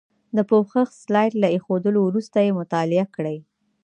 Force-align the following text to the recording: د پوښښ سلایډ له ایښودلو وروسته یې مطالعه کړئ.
د 0.35 0.37
پوښښ 0.49 0.89
سلایډ 1.03 1.33
له 1.41 1.47
ایښودلو 1.53 1.99
وروسته 2.03 2.37
یې 2.45 2.51
مطالعه 2.59 3.05
کړئ. 3.15 3.37